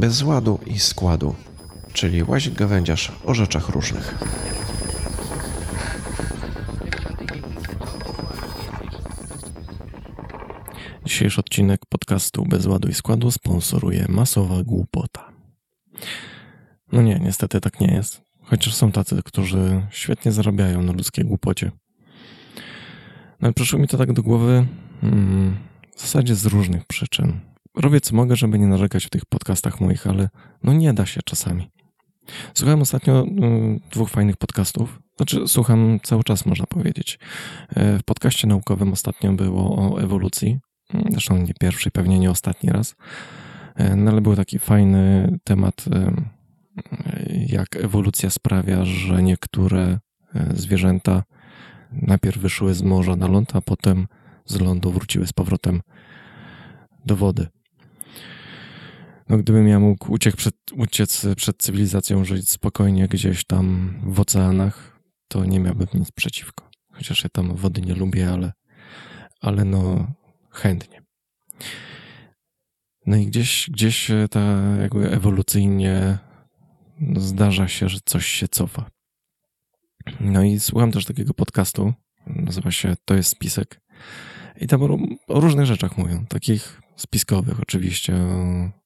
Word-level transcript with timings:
Bez 0.00 0.22
ładu 0.22 0.58
i 0.66 0.78
składu, 0.78 1.34
czyli 1.92 2.22
łazik 2.22 2.54
gawędziarz 2.54 3.12
o 3.24 3.34
rzeczach 3.34 3.68
różnych. 3.68 4.14
Dzisiejszy 11.04 11.40
odcinek 11.40 11.80
podcastu 11.88 12.44
Bez 12.44 12.66
ładu 12.66 12.88
i 12.88 12.94
składu 12.94 13.30
sponsoruje 13.30 14.06
masowa 14.08 14.62
głupota. 14.62 15.32
No 16.92 17.02
nie, 17.02 17.18
niestety 17.18 17.60
tak 17.60 17.80
nie 17.80 17.94
jest. 17.94 18.22
Chociaż 18.42 18.74
są 18.74 18.92
tacy, 18.92 19.22
którzy 19.24 19.86
świetnie 19.90 20.32
zarabiają 20.32 20.82
na 20.82 20.92
ludzkiej 20.92 21.24
głupocie. 21.24 21.70
No 23.40 23.52
przyszło 23.52 23.78
mi 23.78 23.88
to 23.88 23.98
tak 23.98 24.12
do 24.12 24.22
głowy 24.22 24.66
hmm, 25.00 25.56
w 25.96 26.00
zasadzie 26.00 26.34
z 26.34 26.46
różnych 26.46 26.84
przyczyn. 26.84 27.49
Robię 27.76 28.00
co 28.00 28.16
mogę, 28.16 28.36
żeby 28.36 28.58
nie 28.58 28.66
narzekać 28.66 29.04
w 29.04 29.10
tych 29.10 29.26
podcastach 29.26 29.80
moich, 29.80 30.06
ale 30.06 30.28
no 30.62 30.72
nie 30.72 30.94
da 30.94 31.06
się 31.06 31.20
czasami. 31.24 31.70
Słuchałem 32.54 32.82
ostatnio 32.82 33.24
y, 33.24 33.28
dwóch 33.90 34.10
fajnych 34.10 34.36
podcastów. 34.36 35.00
Znaczy, 35.16 35.48
słucham 35.48 36.00
cały 36.02 36.24
czas, 36.24 36.46
można 36.46 36.66
powiedzieć. 36.66 37.18
E, 37.68 37.98
w 37.98 38.02
podcaście 38.02 38.48
naukowym 38.48 38.92
ostatnio 38.92 39.32
było 39.32 39.76
o 39.76 40.00
ewolucji. 40.02 40.58
Zresztą 41.10 41.38
nie 41.38 41.54
pierwszy, 41.60 41.90
pewnie 41.90 42.18
nie 42.18 42.30
ostatni 42.30 42.70
raz. 42.70 42.96
E, 43.74 43.96
no 43.96 44.10
ale 44.10 44.20
był 44.20 44.36
taki 44.36 44.58
fajny 44.58 45.38
temat, 45.44 45.84
e, 45.92 46.12
jak 47.46 47.76
ewolucja 47.76 48.30
sprawia, 48.30 48.84
że 48.84 49.22
niektóre 49.22 49.98
zwierzęta 50.54 51.22
najpierw 51.92 52.38
wyszły 52.38 52.74
z 52.74 52.82
morza 52.82 53.16
na 53.16 53.28
ląd, 53.28 53.56
a 53.56 53.60
potem 53.60 54.06
z 54.44 54.60
lądu 54.60 54.90
wróciły 54.90 55.26
z 55.26 55.32
powrotem 55.32 55.80
do 57.06 57.16
wody. 57.16 57.46
No, 59.30 59.38
gdybym 59.38 59.68
ja 59.68 59.80
mógł 59.80 60.12
uciec 60.12 60.36
przed, 60.36 60.54
uciec 60.76 61.26
przed 61.36 61.56
cywilizacją, 61.56 62.24
żyć 62.24 62.50
spokojnie 62.50 63.08
gdzieś 63.08 63.44
tam 63.44 63.94
w 64.02 64.20
oceanach, 64.20 65.00
to 65.28 65.44
nie 65.44 65.60
miałbym 65.60 65.88
nic 65.94 66.10
przeciwko. 66.10 66.70
Chociaż 66.92 67.24
ja 67.24 67.30
tam 67.32 67.56
wody 67.56 67.80
nie 67.80 67.94
lubię, 67.94 68.32
ale, 68.32 68.52
ale 69.40 69.64
no 69.64 70.12
chętnie. 70.50 71.02
No 73.06 73.16
i 73.16 73.26
gdzieś, 73.26 73.70
gdzieś 73.70 74.10
ta 74.30 74.40
jakby 74.80 75.10
ewolucyjnie 75.10 76.18
zdarza 77.16 77.68
się, 77.68 77.88
że 77.88 77.98
coś 78.04 78.26
się 78.26 78.48
cofa. 78.48 78.90
No 80.20 80.42
i 80.42 80.60
słucham 80.60 80.92
też 80.92 81.04
takiego 81.04 81.34
podcastu, 81.34 81.92
nazywa 82.26 82.70
się 82.70 82.94
To 83.04 83.14
jest 83.14 83.30
spisek. 83.30 83.80
I 84.60 84.66
tam 84.66 84.82
o, 84.82 84.98
o 85.26 85.40
różnych 85.40 85.66
rzeczach 85.66 85.98
mówią, 85.98 86.26
takich 86.26 86.82
spiskowych 86.96 87.60
oczywiście, 87.60 88.16
o, 88.16 88.79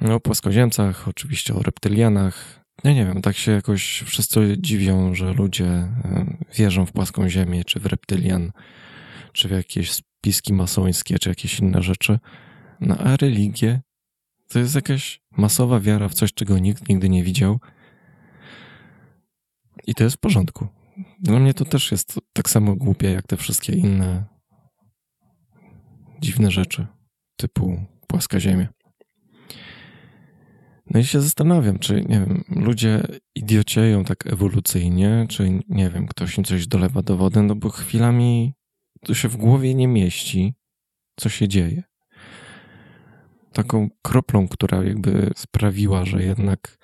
o 0.00 0.20
płaskoziemcach, 0.20 1.08
oczywiście 1.08 1.54
o 1.54 1.62
reptylianach. 1.62 2.64
Ja 2.84 2.92
nie 2.92 3.06
wiem, 3.06 3.22
tak 3.22 3.36
się 3.36 3.52
jakoś 3.52 4.02
wszyscy 4.06 4.56
dziwią, 4.58 5.14
że 5.14 5.32
ludzie 5.32 5.66
e, 5.66 6.36
wierzą 6.54 6.86
w 6.86 6.92
płaską 6.92 7.28
ziemię, 7.28 7.64
czy 7.64 7.80
w 7.80 7.86
reptylian, 7.86 8.52
czy 9.32 9.48
w 9.48 9.50
jakieś 9.50 9.92
spiski 9.92 10.52
masońskie, 10.52 11.18
czy 11.18 11.28
jakieś 11.28 11.58
inne 11.58 11.82
rzeczy. 11.82 12.18
No 12.80 12.98
a 12.98 13.16
religie 13.16 13.80
to 14.48 14.58
jest 14.58 14.74
jakaś 14.74 15.20
masowa 15.30 15.80
wiara 15.80 16.08
w 16.08 16.14
coś, 16.14 16.32
czego 16.32 16.58
nikt 16.58 16.88
nigdy 16.88 17.08
nie 17.08 17.24
widział. 17.24 17.60
I 19.86 19.94
to 19.94 20.04
jest 20.04 20.16
w 20.16 20.20
porządku. 20.20 20.68
Dla 21.20 21.38
mnie 21.38 21.54
to 21.54 21.64
też 21.64 21.92
jest 21.92 22.20
tak 22.32 22.50
samo 22.50 22.76
głupie 22.76 23.10
jak 23.10 23.26
te 23.26 23.36
wszystkie 23.36 23.72
inne 23.72 24.24
dziwne 26.20 26.50
rzeczy, 26.50 26.86
typu 27.36 27.86
płaska 28.10 28.40
ziemia. 28.40 28.68
No 30.90 31.00
i 31.00 31.04
się 31.04 31.20
zastanawiam, 31.20 31.78
czy, 31.78 31.94
nie 31.94 32.20
wiem, 32.20 32.44
ludzie 32.48 33.02
idiocieją 33.34 34.04
tak 34.04 34.26
ewolucyjnie, 34.26 35.26
czy, 35.28 35.60
nie 35.68 35.90
wiem, 35.90 36.06
ktoś 36.06 36.38
im 36.38 36.44
coś 36.44 36.66
dolewa 36.66 37.02
do 37.02 37.16
wody, 37.16 37.42
no 37.42 37.54
bo 37.54 37.70
chwilami 37.70 38.54
to 39.06 39.14
się 39.14 39.28
w 39.28 39.36
głowie 39.36 39.74
nie 39.74 39.88
mieści, 39.88 40.54
co 41.16 41.28
się 41.28 41.48
dzieje. 41.48 41.82
Taką 43.52 43.88
kroplą, 44.02 44.48
która 44.48 44.84
jakby 44.84 45.30
sprawiła, 45.36 46.04
że 46.04 46.22
jednak 46.22 46.78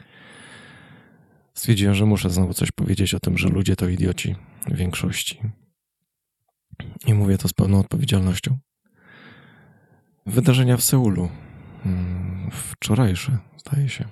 stwierdziłem, 1.54 1.94
że 1.94 2.06
muszę 2.06 2.30
znowu 2.30 2.54
coś 2.54 2.72
powiedzieć 2.72 3.14
o 3.14 3.20
tym, 3.20 3.38
że 3.38 3.48
ludzie 3.48 3.76
to 3.76 3.88
idioci 3.88 4.36
w 4.66 4.76
większości. 4.76 5.40
I 7.06 7.14
mówię 7.14 7.38
to 7.38 7.48
z 7.48 7.52
pełną 7.52 7.80
odpowiedzialnością. 7.80 8.58
Wydarzenia 10.26 10.76
w 10.76 10.82
Seulu. 10.82 11.28
Mm, 11.84 12.50
wczorajsze, 12.50 13.38
zdaje 13.56 13.88
się. 13.88 14.04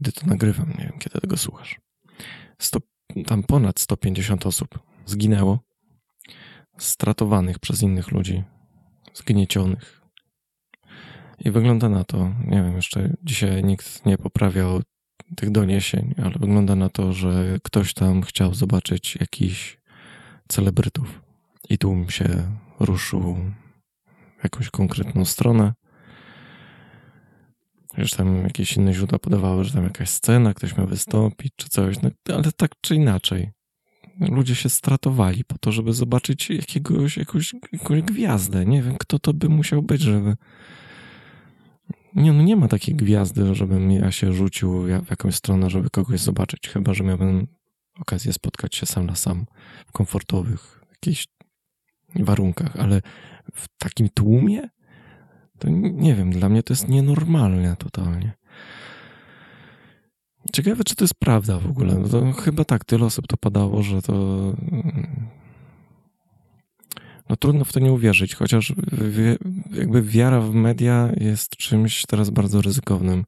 Gdy 0.00 0.12
to 0.12 0.26
nagrywam, 0.26 0.68
nie 0.68 0.84
wiem, 0.84 0.98
kiedy 0.98 1.20
tego 1.20 1.36
słuchasz. 1.36 1.80
Sto, 2.58 2.78
tam 3.26 3.42
ponad 3.42 3.80
150 3.80 4.46
osób 4.46 4.78
zginęło, 5.06 5.58
stratowanych 6.78 7.58
przez 7.58 7.82
innych 7.82 8.10
ludzi, 8.10 8.42
zgniecionych. 9.14 10.02
I 11.38 11.50
wygląda 11.50 11.88
na 11.88 12.04
to, 12.04 12.34
nie 12.44 12.62
wiem, 12.62 12.76
jeszcze 12.76 13.16
dzisiaj 13.22 13.64
nikt 13.64 14.06
nie 14.06 14.18
poprawiał 14.18 14.82
tych 15.36 15.50
doniesień, 15.50 16.14
ale 16.18 16.30
wygląda 16.30 16.76
na 16.76 16.88
to, 16.88 17.12
że 17.12 17.58
ktoś 17.62 17.94
tam 17.94 18.22
chciał 18.22 18.54
zobaczyć 18.54 19.16
jakichś 19.20 19.78
celebrytów 20.48 21.22
i 21.68 21.78
tłum 21.78 22.10
się 22.10 22.56
ruszył 22.80 23.36
jakąś 24.44 24.70
konkretną 24.70 25.24
stronę. 25.24 25.72
Już 27.98 28.10
tam 28.10 28.42
jakieś 28.42 28.76
inne 28.76 28.94
źródła 28.94 29.18
podawały, 29.18 29.64
że 29.64 29.72
tam 29.72 29.84
jakaś 29.84 30.08
scena, 30.08 30.54
ktoś 30.54 30.76
miał 30.76 30.86
wystąpić 30.86 31.52
czy 31.56 31.68
coś, 31.68 31.96
no, 32.02 32.10
ale 32.34 32.52
tak 32.56 32.70
czy 32.80 32.94
inaczej. 32.94 33.50
Ludzie 34.20 34.54
się 34.54 34.68
stratowali 34.68 35.44
po 35.44 35.58
to, 35.58 35.72
żeby 35.72 35.92
zobaczyć 35.92 36.50
jakiegoś, 36.50 37.16
jakąś, 37.16 37.54
jakąś 37.72 38.02
gwiazdę. 38.02 38.66
Nie 38.66 38.82
wiem, 38.82 38.96
kto 38.98 39.18
to 39.18 39.34
by 39.34 39.48
musiał 39.48 39.82
być, 39.82 40.00
żeby 40.00 40.36
nie, 42.14 42.32
no 42.32 42.42
nie 42.42 42.56
ma 42.56 42.68
takiej 42.68 42.94
gwiazdy, 42.94 43.54
żebym 43.54 43.90
ja 43.90 44.12
się 44.12 44.32
rzucił 44.32 44.82
w 44.82 45.10
jakąś 45.10 45.34
stronę, 45.34 45.70
żeby 45.70 45.90
kogoś 45.90 46.20
zobaczyć. 46.20 46.68
Chyba, 46.68 46.94
że 46.94 47.04
miałbym 47.04 47.46
okazję 48.00 48.32
spotkać 48.32 48.76
się 48.76 48.86
sam 48.86 49.06
na 49.06 49.16
sam 49.16 49.46
w 49.86 49.92
komfortowych 49.92 50.84
jakichś 50.92 51.28
warunkach, 52.16 52.76
ale 52.76 53.02
w 53.54 53.68
takim 53.78 54.08
tłumie 54.08 54.68
to 55.62 55.68
nie 55.78 56.14
wiem, 56.14 56.30
dla 56.30 56.48
mnie 56.48 56.62
to 56.62 56.72
jest 56.72 56.88
nienormalne 56.88 57.76
totalnie. 57.76 58.32
Ciekawe, 60.52 60.84
czy 60.84 60.96
to 60.96 61.04
jest 61.04 61.14
prawda 61.14 61.58
w 61.58 61.66
ogóle. 61.66 61.94
No 61.94 62.08
to 62.08 62.32
chyba 62.32 62.64
tak, 62.64 62.84
tyle 62.84 63.04
osób 63.04 63.26
to 63.26 63.36
padało, 63.36 63.82
że 63.82 64.02
to 64.02 64.12
no 67.28 67.36
trudno 67.36 67.64
w 67.64 67.72
to 67.72 67.80
nie 67.80 67.92
uwierzyć, 67.92 68.34
chociaż 68.34 68.74
jakby 69.72 70.02
wiara 70.02 70.40
w 70.40 70.54
media 70.54 71.12
jest 71.16 71.56
czymś 71.56 72.06
teraz 72.06 72.30
bardzo 72.30 72.62
ryzykownym. 72.62 73.24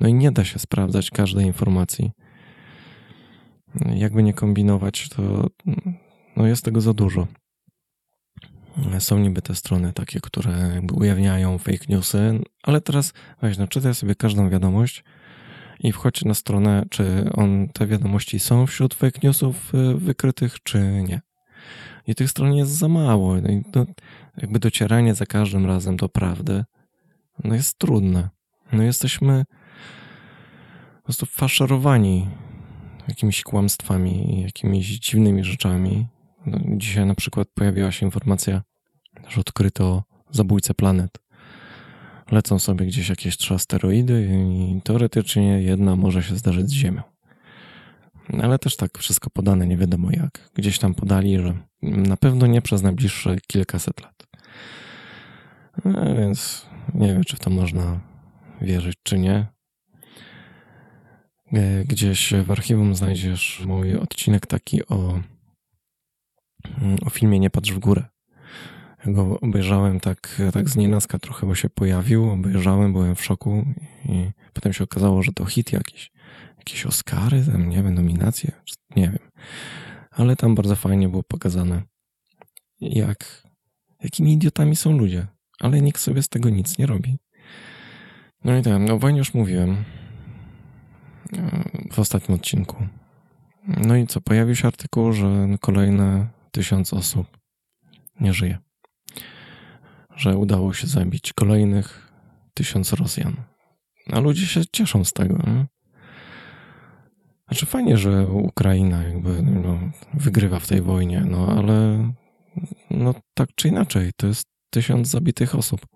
No 0.00 0.08
i 0.08 0.14
nie 0.14 0.32
da 0.32 0.44
się 0.44 0.58
sprawdzać 0.58 1.10
każdej 1.10 1.46
informacji. 1.46 2.10
Jakby 3.94 4.22
nie 4.22 4.32
kombinować, 4.32 5.08
to 5.08 5.46
no 6.36 6.46
jest 6.46 6.64
tego 6.64 6.80
za 6.80 6.92
dużo. 6.92 7.26
Są 8.98 9.18
niby 9.18 9.42
te 9.42 9.54
strony 9.54 9.92
takie, 9.92 10.20
które 10.20 10.70
jakby 10.74 10.94
ujawniają 10.94 11.58
fake 11.58 11.84
newsy, 11.88 12.42
ale 12.62 12.80
teraz 12.80 13.12
weź, 13.42 13.58
no 13.58 13.68
czytaj 13.68 13.94
sobie 13.94 14.14
każdą 14.14 14.50
wiadomość 14.50 15.04
i 15.80 15.92
wchodź 15.92 16.24
na 16.24 16.34
stronę, 16.34 16.84
czy 16.90 17.30
on, 17.34 17.68
te 17.68 17.86
wiadomości 17.86 18.38
są 18.38 18.66
wśród 18.66 18.94
fake 18.94 19.20
newsów 19.22 19.74
y, 19.74 19.94
wykrytych, 19.94 20.62
czy 20.62 21.02
nie. 21.08 21.20
I 22.06 22.14
tych 22.14 22.30
stron 22.30 22.54
jest 22.54 22.70
za 22.70 22.88
mało. 22.88 23.40
No 23.40 23.50
i 23.50 23.62
jakby 24.36 24.58
docieranie 24.58 25.14
za 25.14 25.26
każdym 25.26 25.66
razem 25.66 25.96
do 25.96 26.08
prawdy 26.08 26.64
no 27.44 27.54
jest 27.54 27.78
trudne. 27.78 28.28
No 28.72 28.82
jesteśmy 28.82 29.44
po 30.96 31.02
prostu 31.02 31.26
faszerowani 31.26 32.28
jakimiś 33.08 33.42
kłamstwami, 33.42 34.42
jakimiś 34.42 34.86
dziwnymi 34.86 35.44
rzeczami. 35.44 36.06
No, 36.46 36.58
dzisiaj 36.76 37.06
na 37.06 37.14
przykład 37.14 37.48
pojawiła 37.54 37.92
się 37.92 38.06
informacja, 38.06 38.62
że 39.28 39.40
odkryto 39.40 40.02
zabójcę 40.30 40.74
planet. 40.74 41.10
Lecą 42.30 42.58
sobie 42.58 42.86
gdzieś 42.86 43.08
jakieś 43.08 43.36
trzy 43.36 43.54
asteroidy 43.54 44.28
i 44.32 44.80
teoretycznie 44.82 45.62
jedna 45.62 45.96
może 45.96 46.22
się 46.22 46.36
zdarzyć 46.36 46.68
z 46.68 46.72
Ziemią. 46.72 47.02
Ale 48.42 48.58
też 48.58 48.76
tak 48.76 48.98
wszystko 48.98 49.30
podane 49.30 49.66
nie 49.66 49.76
wiadomo 49.76 50.10
jak. 50.10 50.50
Gdzieś 50.54 50.78
tam 50.78 50.94
podali, 50.94 51.38
że 51.38 51.54
na 51.82 52.16
pewno 52.16 52.46
nie 52.46 52.62
przez 52.62 52.82
najbliższe 52.82 53.36
kilkaset 53.46 54.02
lat. 54.02 54.26
No, 55.84 56.16
więc 56.16 56.66
nie 56.94 57.06
wiem, 57.06 57.24
czy 57.24 57.36
w 57.36 57.40
to 57.40 57.50
można 57.50 58.00
wierzyć, 58.60 58.96
czy 59.02 59.18
nie. 59.18 59.46
E, 61.52 61.84
gdzieś 61.84 62.32
w 62.44 62.50
archiwum 62.50 62.94
znajdziesz 62.94 63.62
mój 63.66 63.96
odcinek 63.96 64.46
taki 64.46 64.86
o, 64.86 65.20
o 67.06 67.10
filmie 67.10 67.38
Nie 67.38 67.50
patrz 67.50 67.72
w 67.72 67.78
górę. 67.78 68.04
Ja 69.06 69.12
go 69.12 69.40
obejrzałem 69.40 70.00
tak, 70.00 70.42
tak 70.52 70.68
z 70.68 70.76
nienacka 70.76 71.18
trochę, 71.18 71.46
bo 71.46 71.54
się 71.54 71.70
pojawił, 71.70 72.30
obejrzałem, 72.30 72.92
byłem 72.92 73.14
w 73.14 73.24
szoku 73.24 73.64
i 74.08 74.30
potem 74.52 74.72
się 74.72 74.84
okazało, 74.84 75.22
że 75.22 75.32
to 75.32 75.44
hit 75.44 75.72
jakiś. 75.72 76.12
Jakieś 76.58 76.86
Oscary, 76.86 77.44
nie 77.58 77.82
wiem, 77.82 77.94
nominacje, 77.94 78.52
nie 78.96 79.02
wiem. 79.02 79.30
Ale 80.10 80.36
tam 80.36 80.54
bardzo 80.54 80.76
fajnie 80.76 81.08
było 81.08 81.22
pokazane, 81.22 81.82
jak, 82.80 83.42
jakimi 84.02 84.32
idiotami 84.32 84.76
są 84.76 84.98
ludzie, 84.98 85.26
ale 85.60 85.80
nikt 85.80 86.00
sobie 86.00 86.22
z 86.22 86.28
tego 86.28 86.50
nic 86.50 86.78
nie 86.78 86.86
robi. 86.86 87.18
No 88.44 88.56
i 88.56 88.62
tak, 88.62 88.82
no 88.88 88.94
o 88.94 88.98
wojnie 88.98 89.18
już 89.18 89.34
mówiłem 89.34 89.84
e, 91.32 91.64
w 91.92 91.98
ostatnim 91.98 92.38
odcinku. 92.38 92.86
No 93.68 93.96
i 93.96 94.06
co, 94.06 94.20
pojawił 94.20 94.56
się 94.56 94.68
artykuł, 94.68 95.12
że 95.12 95.48
kolejne 95.60 96.28
tysiąc 96.50 96.92
osób 96.92 97.38
nie 98.20 98.34
żyje. 98.34 98.58
Że 100.16 100.36
udało 100.36 100.74
się 100.74 100.86
zabić 100.86 101.32
kolejnych 101.32 102.12
tysiąc 102.54 102.92
Rosjan. 102.92 103.36
A 104.12 104.20
ludzie 104.20 104.46
się 104.46 104.60
cieszą 104.72 105.04
z 105.04 105.12
tego. 105.12 105.34
Nie? 105.34 105.66
Znaczy 107.48 107.66
fajnie, 107.66 107.96
że 107.96 108.26
Ukraina 108.26 109.02
jakby 109.02 109.42
no, 109.42 109.78
wygrywa 110.14 110.58
w 110.58 110.66
tej 110.66 110.82
wojnie, 110.82 111.20
no 111.20 111.46
ale 111.58 112.08
no 112.90 113.14
tak 113.34 113.48
czy 113.54 113.68
inaczej, 113.68 114.10
to 114.16 114.26
jest 114.26 114.48
tysiąc 114.70 115.08
zabitych 115.08 115.54
osób. 115.54 115.86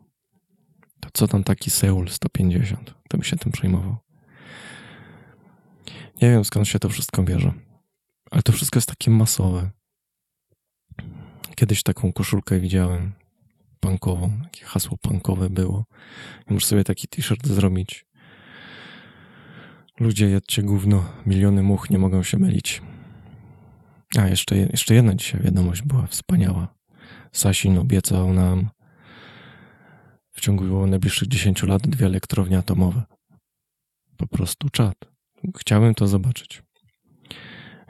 To 1.01 1.09
co 1.13 1.29
tam 1.29 1.45
taki 1.45 1.71
Seul 1.71 2.09
150? 2.09 2.95
To 3.09 3.19
by 3.19 3.25
się 3.25 3.37
tym 3.37 3.53
przejmował. 3.53 3.97
Nie 6.23 6.31
wiem 6.31 6.45
skąd 6.45 6.69
się 6.69 6.79
to 6.79 6.89
wszystko 6.89 7.23
bierze, 7.23 7.53
ale 8.31 8.43
to 8.43 8.53
wszystko 8.53 8.77
jest 8.77 8.89
takie 8.89 9.11
masowe. 9.11 9.71
Kiedyś 11.57 11.83
taką 11.83 12.13
koszulkę 12.13 12.61
widziałem, 12.61 13.13
punkową, 13.81 14.31
takie 14.43 14.65
hasło 14.65 14.97
punkowe 14.97 15.51
było. 15.51 15.85
I 16.51 16.55
muszę 16.55 16.67
sobie 16.67 16.85
taki 16.85 17.09
t-shirt 17.09 17.47
zrobić. 17.47 18.07
Ludzie, 20.01 20.27
jedźcie 20.27 20.63
gówno, 20.63 21.05
miliony 21.27 21.63
much 21.63 21.91
nie 21.91 21.99
mogą 21.99 22.23
się 22.23 22.39
mylić. 22.39 22.83
A, 24.19 24.29
jeszcze, 24.29 24.57
jeszcze 24.57 24.95
jedna 24.95 25.15
dzisiaj 25.15 25.41
wiadomość 25.41 25.83
była 25.83 26.07
wspaniała. 26.07 26.75
Sasin 27.33 27.79
obiecał 27.79 28.33
nam 28.33 28.71
w 30.33 30.41
ciągu 30.41 30.87
najbliższych 30.87 31.29
10 31.29 31.63
lat 31.63 31.83
dwie 31.83 32.07
elektrownie 32.07 32.59
atomowe. 32.59 33.03
Po 34.17 34.27
prostu 34.27 34.71
czad. 34.71 34.95
Chciałbym 35.57 35.95
to 35.95 36.07
zobaczyć. 36.09 36.64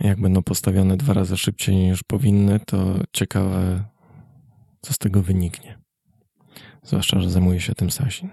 Jak 0.00 0.20
będą 0.20 0.42
postawione 0.42 0.96
dwa 0.96 1.12
razy 1.12 1.36
szybciej 1.36 1.76
niż 1.76 2.02
powinny, 2.02 2.60
to 2.66 2.94
ciekawe, 3.12 3.84
co 4.80 4.92
z 4.92 4.98
tego 4.98 5.22
wyniknie. 5.22 5.78
Zwłaszcza, 6.82 7.20
że 7.20 7.30
zajmuje 7.30 7.60
się 7.60 7.74
tym 7.74 7.90
Sasin. 7.90 8.28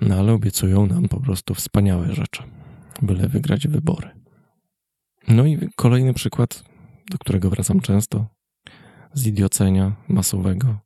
No 0.00 0.14
ale 0.14 0.32
obiecują 0.32 0.86
nam 0.86 1.08
po 1.08 1.20
prostu 1.20 1.54
wspaniałe 1.54 2.14
rzeczy, 2.14 2.42
byle 3.02 3.28
wygrać 3.28 3.68
wybory. 3.68 4.10
No 5.28 5.46
i 5.46 5.68
kolejny 5.76 6.14
przykład, 6.14 6.64
do 7.10 7.18
którego 7.18 7.50
wracam 7.50 7.80
często, 7.80 8.26
z 9.12 9.26
idiocenia 9.26 9.96
masowego. 10.08 10.78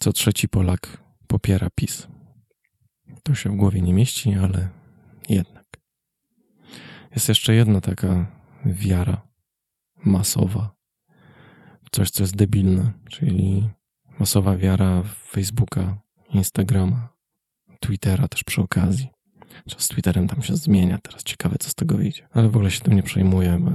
Co 0.00 0.12
trzeci 0.12 0.48
Polak 0.48 1.02
popiera 1.26 1.68
PiS. 1.74 2.08
To 3.22 3.34
się 3.34 3.50
w 3.50 3.56
głowie 3.56 3.82
nie 3.82 3.94
mieści, 3.94 4.34
ale 4.34 4.68
jednak. 5.28 5.57
Jest 7.14 7.28
jeszcze 7.28 7.54
jedna 7.54 7.80
taka 7.80 8.26
wiara 8.64 9.28
masowa, 10.04 10.74
coś, 11.90 12.10
co 12.10 12.22
jest 12.22 12.36
debilne, 12.36 12.92
czyli 13.10 13.70
masowa 14.18 14.56
wiara 14.56 15.02
w 15.02 15.08
Facebooka, 15.08 15.98
Instagrama, 16.30 17.08
Twittera 17.80 18.28
też 18.28 18.44
przy 18.44 18.62
okazji. 18.62 19.08
Z 19.78 19.88
Twitterem 19.88 20.28
tam 20.28 20.42
się 20.42 20.56
zmienia, 20.56 20.98
teraz 21.02 21.22
ciekawe, 21.22 21.56
co 21.58 21.70
z 21.70 21.74
tego 21.74 21.96
wyjdzie. 21.96 22.28
Ale 22.30 22.48
w 22.48 22.56
ogóle 22.56 22.70
się 22.70 22.80
tym 22.80 22.94
nie 22.94 23.02
przejmuję, 23.02 23.58
bo 23.60 23.70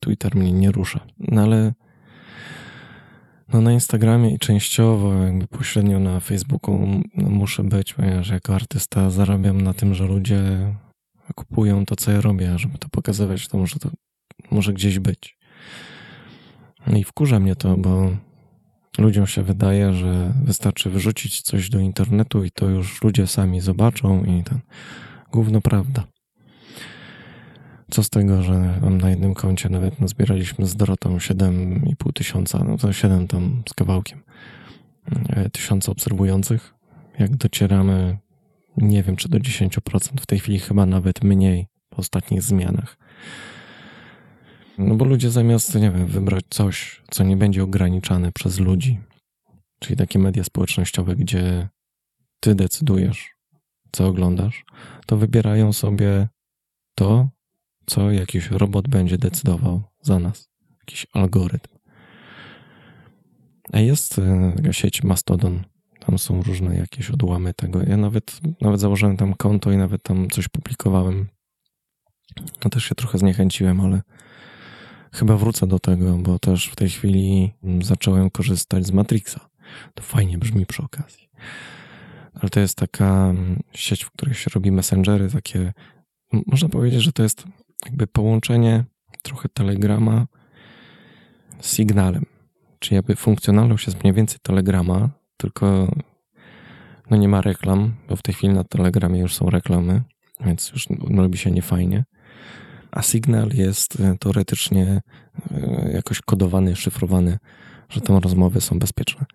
Twitter 0.00 0.36
mnie 0.36 0.52
nie 0.52 0.72
rusza. 0.72 1.06
No 1.18 1.42
ale 1.42 1.72
no 3.52 3.60
na 3.60 3.72
Instagramie 3.72 4.34
i 4.34 4.38
częściowo 4.38 5.14
jakby 5.14 5.46
pośrednio 5.46 5.98
na 5.98 6.20
Facebooku 6.20 7.02
no 7.14 7.30
muszę 7.30 7.64
być, 7.64 7.94
ponieważ 7.94 8.28
jako 8.28 8.54
artysta 8.54 9.10
zarabiam 9.10 9.60
na 9.60 9.74
tym, 9.74 9.94
że 9.94 10.06
ludzie 10.06 10.42
kupują 11.34 11.86
to, 11.86 11.96
co 11.96 12.12
ja 12.12 12.20
robię, 12.20 12.58
żeby 12.58 12.78
to 12.78 12.88
pokazywać, 12.88 13.48
to 13.48 13.58
może 13.58 13.78
to 13.78 13.90
może 14.50 14.72
gdzieś 14.72 14.98
być. 14.98 15.38
No 16.86 16.96
i 16.96 17.04
wkurza 17.04 17.40
mnie 17.40 17.56
to, 17.56 17.76
bo 17.76 18.10
ludziom 18.98 19.26
się 19.26 19.42
wydaje, 19.42 19.92
że 19.92 20.34
wystarczy 20.44 20.90
wyrzucić 20.90 21.42
coś 21.42 21.70
do 21.70 21.78
internetu 21.78 22.44
i 22.44 22.50
to 22.50 22.68
już 22.68 23.02
ludzie 23.02 23.26
sami 23.26 23.60
zobaczą 23.60 24.24
i 24.24 24.44
ten 24.44 24.60
gówno 25.32 25.60
prawda. 25.60 26.04
Co 27.90 28.02
z 28.02 28.10
tego, 28.10 28.42
że 28.42 28.78
mam 28.82 28.98
na 28.98 29.10
jednym 29.10 29.34
koncie 29.34 29.68
nawet 29.68 30.00
nazbieraliśmy 30.00 30.66
z 30.66 30.76
Dorotą 30.76 31.16
7,5 31.16 32.12
tysiąca, 32.12 32.64
no 32.64 32.76
to 32.78 32.92
7 32.92 33.28
tam 33.28 33.62
z 33.68 33.74
kawałkiem 33.74 34.22
e, 35.28 35.50
tysiąca 35.50 35.92
obserwujących. 35.92 36.74
Jak 37.18 37.36
docieramy, 37.36 38.18
nie 38.76 39.02
wiem 39.02 39.16
czy 39.16 39.28
do 39.28 39.38
10%, 39.38 40.20
w 40.20 40.26
tej 40.26 40.38
chwili 40.38 40.58
chyba 40.58 40.86
nawet 40.86 41.24
mniej 41.24 41.66
po 41.88 41.96
ostatnich 41.96 42.42
zmianach. 42.42 42.96
No 44.78 44.94
bo 44.94 45.04
ludzie 45.04 45.30
zamiast, 45.30 45.74
nie 45.74 45.90
wiem, 45.90 46.06
wybrać 46.06 46.44
coś, 46.50 47.02
co 47.10 47.24
nie 47.24 47.36
będzie 47.36 47.62
ograniczane 47.62 48.32
przez 48.32 48.58
ludzi, 48.58 49.00
czyli 49.78 49.96
takie 49.96 50.18
media 50.18 50.44
społecznościowe, 50.44 51.16
gdzie 51.16 51.68
ty 52.40 52.54
decydujesz, 52.54 53.34
co 53.92 54.06
oglądasz, 54.06 54.64
to 55.06 55.16
wybierają 55.16 55.72
sobie 55.72 56.28
to, 56.94 57.28
co 57.86 58.10
jakiś 58.10 58.50
robot 58.50 58.88
będzie 58.88 59.18
decydował 59.18 59.82
za 60.02 60.18
nas. 60.18 60.48
Jakiś 60.80 61.06
algorytm. 61.12 61.78
A 63.72 63.80
jest 63.80 64.18
e, 64.18 64.52
taka 64.56 64.72
sieć 64.72 65.02
Mastodon. 65.02 65.64
Tam 66.10 66.18
są 66.18 66.42
różne 66.42 66.76
jakieś 66.76 67.10
odłamy 67.10 67.54
tego. 67.54 67.82
Ja 67.82 67.96
nawet, 67.96 68.40
nawet 68.60 68.80
założyłem 68.80 69.16
tam 69.16 69.34
konto 69.34 69.72
i 69.72 69.76
nawet 69.76 70.02
tam 70.02 70.30
coś 70.30 70.48
publikowałem. 70.48 71.28
No 72.64 72.70
też 72.70 72.84
się 72.84 72.94
trochę 72.94 73.18
zniechęciłem, 73.18 73.80
ale 73.80 74.02
chyba 75.12 75.36
wrócę 75.36 75.66
do 75.66 75.78
tego, 75.78 76.18
bo 76.18 76.38
też 76.38 76.66
w 76.66 76.76
tej 76.76 76.90
chwili 76.90 77.52
zacząłem 77.82 78.30
korzystać 78.30 78.86
z 78.86 78.92
Matrixa. 78.92 79.40
To 79.94 80.02
fajnie 80.02 80.38
brzmi 80.38 80.66
przy 80.66 80.82
okazji. 80.82 81.28
Ale 82.34 82.50
to 82.50 82.60
jest 82.60 82.78
taka 82.78 83.26
mm, 83.30 83.62
sieć, 83.72 84.04
w 84.04 84.10
której 84.10 84.34
się 84.34 84.50
robi 84.54 84.72
messengery, 84.72 85.30
takie. 85.30 85.72
Można 86.46 86.68
powiedzieć, 86.68 87.02
że 87.02 87.12
to 87.12 87.22
jest 87.22 87.44
jakby 87.86 88.06
połączenie 88.06 88.84
trochę 89.22 89.48
Telegrama 89.48 90.26
z 91.60 91.76
Signalem. 91.76 92.26
Czyli 92.78 92.96
jakby 92.96 93.16
funkcjonalność 93.16 93.86
jest 93.86 94.02
mniej 94.02 94.14
więcej 94.14 94.38
Telegrama, 94.42 95.19
tylko 95.40 95.94
no 97.10 97.16
nie 97.16 97.28
ma 97.28 97.40
reklam, 97.40 97.94
bo 98.08 98.16
w 98.16 98.22
tej 98.22 98.34
chwili 98.34 98.52
na 98.52 98.64
Telegramie 98.64 99.20
już 99.20 99.34
są 99.34 99.50
reklamy, 99.50 100.02
więc 100.46 100.70
już 100.70 100.88
robi 101.16 101.38
się 101.38 101.50
niefajnie. 101.50 102.04
A 102.90 103.02
Signal 103.02 103.48
jest 103.54 104.00
e, 104.00 104.18
teoretycznie 104.18 105.00
e, 105.50 105.90
jakoś 105.92 106.20
kodowany, 106.20 106.76
szyfrowany, 106.76 107.38
że 107.88 108.00
tam 108.00 108.16
rozmowy 108.16 108.60
są 108.60 108.78
bezpieczne. 108.78 109.26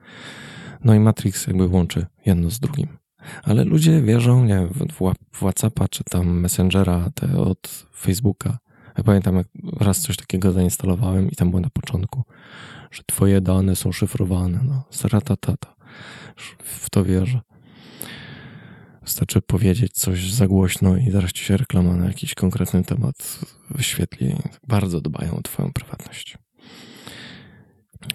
No 0.83 0.93
i 0.93 0.99
Matrix 0.99 1.47
jakby 1.47 1.67
łączy 1.67 2.05
jedno 2.25 2.49
z 2.49 2.59
drugim. 2.59 2.87
Ale 3.43 3.63
ludzie 3.63 4.01
wierzą, 4.01 4.45
nie 4.45 4.67
w, 4.67 5.13
WhatsAppa 5.33 5.87
czy 5.87 6.03
tam 6.03 6.39
Messengera 6.39 7.09
te 7.15 7.37
od 7.37 7.85
Facebooka. 7.95 8.57
Ja 8.97 9.03
pamiętam, 9.03 9.35
jak 9.35 9.47
raz 9.79 9.99
coś 9.99 10.17
takiego 10.17 10.51
zainstalowałem 10.51 11.31
i 11.31 11.35
tam 11.35 11.49
było 11.49 11.61
na 11.61 11.69
początku, 11.69 12.23
że 12.91 13.03
twoje 13.05 13.41
dane 13.41 13.75
są 13.75 13.91
szyfrowane. 13.91 14.59
No, 14.63 14.83
saratatata. 14.89 15.74
W 16.63 16.89
to 16.89 17.03
wierzę. 17.03 17.41
Wystarczy 19.03 19.41
powiedzieć 19.41 19.93
coś 19.93 20.31
za 20.33 20.47
głośno 20.47 20.97
i 20.97 21.11
zaraz 21.11 21.31
ci 21.31 21.43
się 21.43 21.57
reklama 21.57 21.95
na 21.95 22.05
jakiś 22.05 22.33
konkretny 22.33 22.83
temat 22.83 23.39
wyświetli. 23.69 24.35
Bardzo 24.67 25.01
dbają 25.01 25.35
o 25.35 25.41
twoją 25.41 25.73
prywatność. 25.73 26.37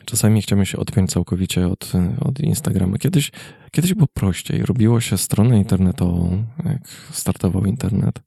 Czasami 0.04 0.42
chciałbym 0.42 0.66
się 0.66 0.78
odpiąć 0.78 1.10
całkowicie 1.10 1.68
od, 1.68 1.92
od 2.20 2.40
Instagrama. 2.40 2.98
Kiedyś, 2.98 3.30
kiedyś 3.72 3.94
było 3.94 4.06
prościej. 4.14 4.62
Robiło 4.62 5.00
się 5.00 5.18
stronę 5.18 5.58
internetową, 5.58 6.44
jak 6.64 6.88
startował 7.12 7.64
internet. 7.64 8.20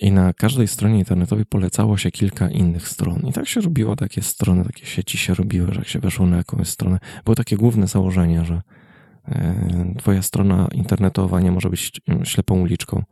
I 0.00 0.12
na 0.12 0.32
każdej 0.32 0.68
stronie 0.68 0.98
internetowej 0.98 1.46
polecało 1.46 1.96
się 1.96 2.10
kilka 2.10 2.48
innych 2.48 2.88
stron. 2.88 3.26
I 3.28 3.32
tak 3.32 3.48
się 3.48 3.60
robiło, 3.60 3.96
takie 3.96 4.22
strony, 4.22 4.64
takie 4.64 4.86
sieci 4.86 5.18
się 5.18 5.34
robiły, 5.34 5.72
że 5.72 5.78
jak 5.78 5.88
się 5.88 5.98
weszło 5.98 6.26
na 6.26 6.36
jakąś 6.36 6.68
stronę. 6.68 6.98
Było 7.24 7.34
takie 7.34 7.56
główne 7.56 7.86
założenie, 7.86 8.44
że 8.44 8.62
e, 9.28 9.94
twoja 9.98 10.22
strona 10.22 10.68
internetowa 10.72 11.40
nie 11.40 11.52
może 11.52 11.70
być 11.70 12.00
ślepą 12.24 12.60
uliczką 12.60 13.02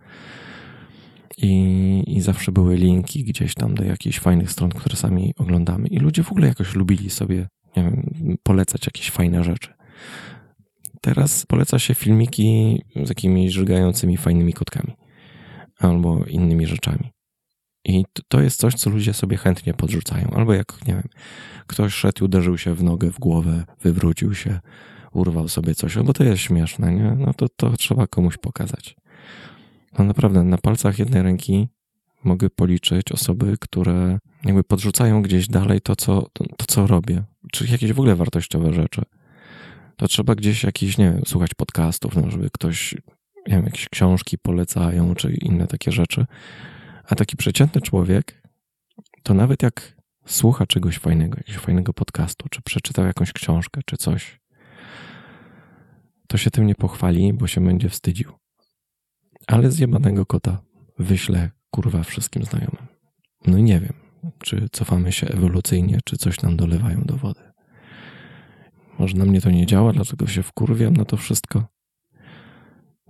i, 1.38 2.02
i 2.06 2.20
zawsze 2.20 2.52
były 2.52 2.76
linki 2.76 3.24
gdzieś 3.24 3.54
tam 3.54 3.74
do 3.74 3.84
jakichś 3.84 4.18
fajnych 4.18 4.50
stron, 4.50 4.70
które 4.70 4.96
sami 4.96 5.34
oglądamy. 5.38 5.88
I 5.88 5.98
ludzie 5.98 6.22
w 6.22 6.32
ogóle 6.32 6.48
jakoś 6.48 6.74
lubili 6.74 7.10
sobie 7.10 7.48
nie 7.76 7.82
wiem, 7.82 8.10
polecać 8.42 8.86
jakieś 8.86 9.10
fajne 9.10 9.44
rzeczy. 9.44 9.74
Teraz 11.00 11.46
poleca 11.46 11.78
się 11.78 11.94
filmiki 11.94 12.82
z 13.04 13.08
jakimiś 13.08 13.52
żygającymi 13.52 14.16
fajnymi 14.16 14.52
kotkami 14.52 14.99
albo 15.80 16.24
innymi 16.24 16.66
rzeczami. 16.66 17.12
I 17.84 18.04
to 18.28 18.40
jest 18.40 18.60
coś, 18.60 18.74
co 18.74 18.90
ludzie 18.90 19.12
sobie 19.12 19.36
chętnie 19.36 19.74
podrzucają. 19.74 20.30
Albo 20.30 20.54
jak, 20.54 20.86
nie 20.86 20.94
wiem, 20.94 21.08
ktoś 21.66 21.94
szedł 21.94 22.24
uderzył 22.24 22.58
się 22.58 22.74
w 22.74 22.82
nogę, 22.82 23.10
w 23.10 23.18
głowę, 23.18 23.64
wywrócił 23.82 24.34
się, 24.34 24.60
urwał 25.12 25.48
sobie 25.48 25.74
coś, 25.74 25.98
bo 25.98 26.12
to 26.12 26.24
jest 26.24 26.42
śmieszne, 26.42 26.92
nie? 26.92 27.16
No 27.18 27.34
to, 27.34 27.46
to 27.56 27.76
trzeba 27.76 28.06
komuś 28.06 28.36
pokazać. 28.36 28.96
No 29.98 30.04
naprawdę, 30.04 30.44
na 30.44 30.58
palcach 30.58 30.98
jednej 30.98 31.22
ręki 31.22 31.68
mogę 32.24 32.50
policzyć 32.50 33.12
osoby, 33.12 33.56
które 33.60 34.18
jakby 34.44 34.64
podrzucają 34.64 35.22
gdzieś 35.22 35.48
dalej 35.48 35.80
to, 35.80 35.96
co, 35.96 36.26
to, 36.32 36.44
to, 36.56 36.66
co 36.68 36.86
robię, 36.86 37.22
czy 37.52 37.66
jakieś 37.66 37.92
w 37.92 38.00
ogóle 38.00 38.16
wartościowe 38.16 38.72
rzeczy. 38.72 39.02
To 39.96 40.08
trzeba 40.08 40.34
gdzieś 40.34 40.64
jakiś, 40.64 40.98
nie 40.98 41.12
wiem, 41.12 41.22
słuchać 41.26 41.54
podcastów, 41.54 42.16
no, 42.16 42.30
żeby 42.30 42.50
ktoś, 42.50 42.94
nie 43.46 43.54
wiem, 43.54 43.64
jakieś 43.64 43.88
książki 43.88 44.38
polecają, 44.38 45.14
czy 45.14 45.32
inne 45.32 45.66
takie 45.66 45.92
rzeczy. 45.92 46.26
A 47.04 47.14
taki 47.14 47.36
przeciętny 47.36 47.80
człowiek, 47.80 48.42
to 49.22 49.34
nawet 49.34 49.62
jak 49.62 49.96
słucha 50.26 50.66
czegoś 50.66 50.98
fajnego, 50.98 51.36
jakiegoś 51.38 51.62
fajnego 51.62 51.92
podcastu, 51.92 52.48
czy 52.50 52.62
przeczytał 52.62 53.06
jakąś 53.06 53.32
książkę, 53.32 53.80
czy 53.86 53.96
coś, 53.96 54.40
to 56.28 56.36
się 56.36 56.50
tym 56.50 56.66
nie 56.66 56.74
pochwali, 56.74 57.32
bo 57.32 57.46
się 57.46 57.64
będzie 57.64 57.88
wstydził. 57.88 58.32
Ale 59.46 59.70
zjebanego 59.70 60.26
kota 60.26 60.62
wyślę 60.98 61.50
kurwa 61.70 62.02
wszystkim 62.02 62.44
znajomym. 62.44 62.86
No 63.46 63.58
i 63.58 63.62
nie 63.62 63.80
wiem, 63.80 63.92
czy 64.38 64.68
cofamy 64.72 65.12
się 65.12 65.28
ewolucyjnie, 65.28 65.98
czy 66.04 66.16
coś 66.16 66.42
nam 66.42 66.56
dolewają 66.56 67.02
do 67.02 67.16
wody. 67.16 67.40
Może 68.98 69.16
na 69.16 69.24
mnie 69.24 69.40
to 69.40 69.50
nie 69.50 69.66
działa, 69.66 69.92
dlatego 69.92 70.26
się 70.26 70.42
wkurwiam 70.42 70.96
na 70.96 71.04
to 71.04 71.16
wszystko. 71.16 71.79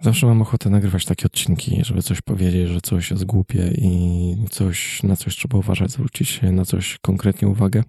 Zawsze 0.02 0.26
mam 0.26 0.42
ochotę 0.42 0.71
nagrywać 0.71 1.04
takie 1.04 1.26
odcinki, 1.26 1.85
żeby 1.85 2.02
coś 2.02 2.21
powiedzieć, 2.21 2.69
że 2.69 2.80
coś 2.80 3.11
jest 3.11 3.25
głupie 3.25 3.71
i 3.78 4.37
coś, 4.50 5.02
na 5.02 5.16
coś 5.16 5.37
trzeba 5.37 5.59
uważać, 5.59 5.90
zwrócić 5.90 6.40
na 6.42 6.64
coś 6.64 6.99
konkretnie 7.02 7.49
uwagę. 7.49 7.85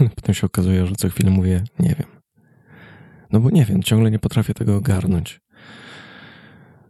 Ale 0.00 0.08
potem 0.08 0.34
się 0.34 0.46
okazuje, 0.46 0.86
że 0.86 0.94
co 0.94 1.08
chwilę 1.08 1.30
mówię, 1.30 1.64
nie 1.78 1.94
wiem. 1.98 2.08
No 3.30 3.40
bo 3.40 3.50
nie 3.50 3.64
wiem, 3.64 3.82
ciągle 3.82 4.10
nie 4.10 4.18
potrafię 4.18 4.54
tego 4.54 4.76
ogarnąć. 4.76 5.40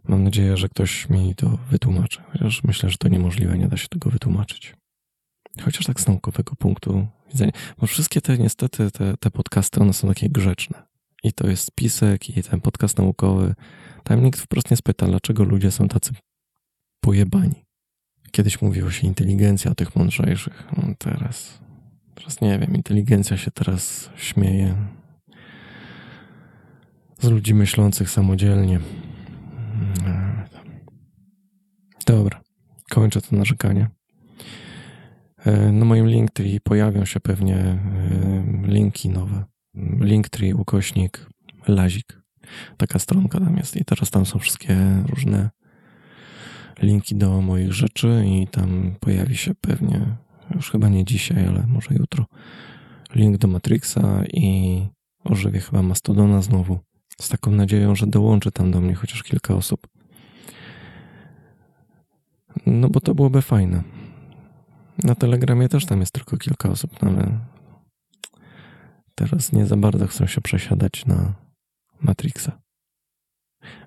Mam 0.03 0.23
nadzieję, 0.23 0.57
że 0.57 0.69
ktoś 0.69 1.09
mi 1.09 1.35
to 1.35 1.57
wytłumaczy, 1.69 2.21
chociaż 2.31 2.63
myślę, 2.63 2.89
że 2.89 2.97
to 2.97 3.07
niemożliwe, 3.07 3.57
nie 3.57 3.67
da 3.67 3.77
się 3.77 3.87
tego 3.87 4.09
wytłumaczyć. 4.09 4.75
Chociaż 5.61 5.85
tak 5.85 5.99
z 5.99 6.07
naukowego 6.07 6.55
punktu 6.55 7.07
widzenia. 7.31 7.51
Bo 7.77 7.87
wszystkie 7.87 8.21
te, 8.21 8.37
niestety, 8.37 8.91
te, 8.91 9.17
te 9.17 9.31
podcasty, 9.31 9.81
one 9.81 9.93
są 9.93 10.07
takie 10.07 10.29
grzeczne. 10.29 10.92
I 11.23 11.33
to 11.33 11.47
jest 11.47 11.65
spisek, 11.65 12.37
i 12.37 12.43
ten 12.43 12.61
podcast 12.61 12.97
naukowy. 12.97 13.55
Tam 14.03 14.23
nikt 14.23 14.39
wprost 14.39 14.71
nie 14.71 14.77
spyta, 14.77 15.05
dlaczego 15.05 15.43
ludzie 15.43 15.71
są 15.71 15.87
tacy 15.87 16.11
pojebani. 17.03 17.65
Kiedyś 18.31 18.61
mówiło 18.61 18.91
się 18.91 19.07
inteligencja 19.07 19.75
tych 19.75 19.95
mądrzejszych. 19.95 20.67
No 20.77 20.83
teraz, 20.97 21.59
teraz 22.15 22.41
nie 22.41 22.59
wiem, 22.59 22.75
inteligencja 22.75 23.37
się 23.37 23.51
teraz 23.51 24.09
śmieje 24.15 24.75
z 27.19 27.29
ludzi 27.29 27.53
myślących 27.53 28.09
samodzielnie. 28.09 28.79
Dobra, 32.05 32.41
kończę 32.89 33.21
to 33.21 33.35
narzekanie. 33.35 33.89
E, 35.37 35.71
na 35.71 35.85
moim 35.85 36.07
Linktree 36.07 36.59
pojawią 36.59 37.05
się 37.05 37.19
pewnie 37.19 37.55
e, 37.55 37.79
linki 38.67 39.09
nowe. 39.09 39.52
Linktree 39.99 40.53
ukośnik 40.53 41.29
Lazik. 41.67 42.21
Taka 42.77 42.99
stronka 42.99 43.39
tam 43.39 43.57
jest 43.57 43.75
i 43.75 43.85
teraz 43.85 44.11
tam 44.11 44.25
są 44.25 44.39
wszystkie 44.39 44.77
różne 45.05 45.49
linki 46.81 47.15
do 47.15 47.41
moich 47.41 47.73
rzeczy 47.73 48.23
i 48.27 48.47
tam 48.47 48.95
pojawi 48.99 49.37
się 49.37 49.55
pewnie, 49.55 50.15
już 50.55 50.71
chyba 50.71 50.89
nie 50.89 51.05
dzisiaj, 51.05 51.47
ale 51.47 51.67
może 51.67 51.95
jutro, 51.95 52.25
link 53.15 53.37
do 53.37 53.47
Matrixa 53.47 54.23
i 54.33 54.81
ożywię 55.23 55.59
chyba 55.59 55.81
Mastodona 55.81 56.41
znowu. 56.41 56.79
Z 57.21 57.29
taką 57.29 57.51
nadzieją, 57.51 57.95
że 57.95 58.07
dołączy 58.07 58.51
tam 58.51 58.71
do 58.71 58.81
mnie 58.81 58.95
chociaż 58.95 59.23
kilka 59.23 59.55
osób. 59.55 59.87
No 62.65 62.89
bo 62.89 62.99
to 62.99 63.15
byłoby 63.15 63.41
fajne. 63.41 63.83
Na 65.03 65.15
Telegramie 65.15 65.69
też 65.69 65.85
tam 65.85 65.99
jest 65.99 66.13
tylko 66.13 66.37
kilka 66.37 66.69
osób, 66.69 67.01
no 67.01 67.09
ale 67.09 67.39
teraz 69.15 69.51
nie 69.51 69.65
za 69.65 69.77
bardzo 69.77 70.07
chcą 70.07 70.27
się 70.27 70.41
przesiadać 70.41 71.05
na 71.05 71.33
Matrixa. 72.01 72.61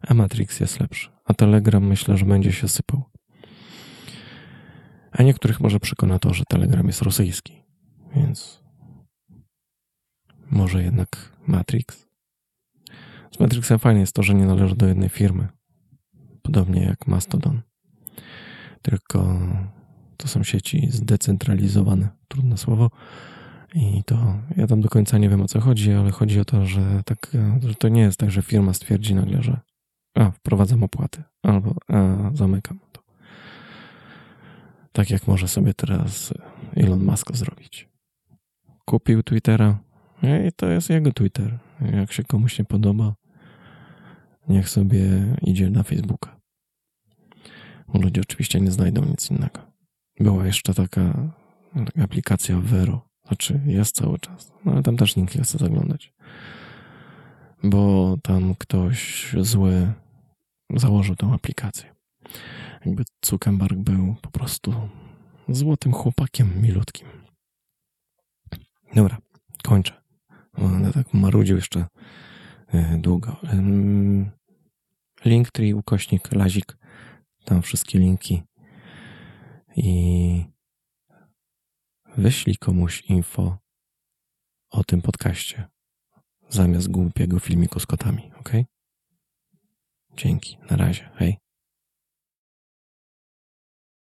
A 0.02 0.14
Matrix 0.14 0.60
jest 0.60 0.80
lepszy. 0.80 1.10
A 1.24 1.34
Telegram 1.34 1.86
myślę, 1.86 2.16
że 2.16 2.26
będzie 2.26 2.52
się 2.52 2.68
sypał. 2.68 3.02
A 5.12 5.22
niektórych 5.22 5.60
może 5.60 5.80
przekona 5.80 6.18
to, 6.18 6.34
że 6.34 6.44
Telegram 6.48 6.86
jest 6.86 7.02
rosyjski. 7.02 7.62
Więc 8.16 8.62
może 10.50 10.82
jednak 10.82 11.32
Matrix. 11.46 12.06
Z 13.36 13.40
Matrixem 13.40 13.78
fajnie 13.78 14.00
jest 14.00 14.12
to, 14.12 14.22
że 14.22 14.34
nie 14.34 14.46
należy 14.46 14.76
do 14.76 14.86
jednej 14.86 15.08
firmy. 15.08 15.48
Podobnie 16.42 16.82
jak 16.82 17.06
Mastodon. 17.06 17.62
Tylko 18.82 19.38
to 20.16 20.28
są 20.28 20.42
sieci 20.42 20.88
zdecentralizowane. 20.90 22.08
Trudne 22.28 22.56
słowo. 22.56 22.90
I 23.76 24.02
to 24.04 24.34
ja 24.56 24.66
tam 24.66 24.80
do 24.80 24.88
końca 24.88 25.18
nie 25.18 25.28
wiem 25.28 25.40
o 25.40 25.48
co 25.48 25.60
chodzi, 25.60 25.92
ale 25.92 26.10
chodzi 26.10 26.40
o 26.40 26.44
to, 26.44 26.66
że, 26.66 27.02
tak, 27.04 27.30
że 27.66 27.74
to 27.74 27.88
nie 27.88 28.00
jest 28.00 28.18
tak, 28.18 28.30
że 28.30 28.42
firma 28.42 28.74
stwierdzi 28.74 29.14
nagle, 29.14 29.42
że 29.42 29.60
a, 30.14 30.30
wprowadzam 30.30 30.82
opłaty 30.82 31.22
albo 31.42 31.74
a, 31.88 32.30
zamykam 32.34 32.78
to. 32.92 33.02
Tak 34.92 35.10
jak 35.10 35.26
może 35.26 35.48
sobie 35.48 35.74
teraz 35.74 36.34
Elon 36.76 37.04
Musk 37.04 37.36
zrobić. 37.36 37.88
Kupił 38.84 39.22
Twittera 39.22 39.78
i 40.22 40.52
to 40.56 40.66
jest 40.66 40.90
jego 40.90 41.12
Twitter. 41.12 41.58
Jak 41.92 42.12
się 42.12 42.24
komuś 42.24 42.58
nie 42.58 42.64
podoba, 42.64 43.14
niech 44.48 44.68
sobie 44.68 45.02
idzie 45.42 45.70
na 45.70 45.82
Facebooka. 45.82 46.36
Ludzie 47.94 48.20
oczywiście 48.20 48.60
nie 48.60 48.70
znajdą 48.70 49.04
nic 49.04 49.30
innego. 49.30 49.60
Była 50.20 50.46
jeszcze 50.46 50.74
taka 50.74 51.32
aplikacja 52.02 52.60
Vero. 52.60 53.05
Znaczy, 53.26 53.60
jest 53.66 53.94
cały 53.94 54.18
czas. 54.18 54.52
No, 54.64 54.72
ale 54.72 54.82
tam 54.82 54.96
też 54.96 55.16
nikt 55.16 55.34
nie 55.34 55.42
chce 55.42 55.58
zaglądać. 55.58 56.12
Bo 57.62 58.16
tam 58.22 58.54
ktoś 58.54 59.34
zły 59.40 59.92
założył 60.74 61.16
tą 61.16 61.34
aplikację. 61.34 61.94
Jakby 62.86 63.04
Zuckerberg 63.24 63.76
był 63.76 64.14
po 64.22 64.30
prostu 64.30 64.74
złotym 65.48 65.92
chłopakiem 65.92 66.62
milutkim. 66.62 67.08
Dobra, 68.94 69.18
kończę. 69.62 69.92
Będę 70.58 70.92
tak 70.92 71.14
marudził 71.14 71.56
jeszcze 71.56 71.86
e, 72.68 72.98
długo. 72.98 73.36
Linktree, 75.24 75.74
ukośnik, 75.74 76.32
lazik. 76.32 76.76
Tam 77.44 77.62
wszystkie 77.62 77.98
linki. 77.98 78.42
I 79.76 80.55
wyślij 82.16 82.56
komuś 82.56 83.00
info 83.00 83.58
o 84.70 84.84
tym 84.84 85.02
podcaście 85.02 85.68
zamiast 86.48 86.88
głupiego 86.88 87.38
filmiku 87.40 87.80
z 87.80 87.86
kotami, 87.86 88.32
ok? 88.40 88.50
Dzięki, 90.16 90.58
na 90.70 90.76
razie, 90.76 91.10
hej. 91.14 91.38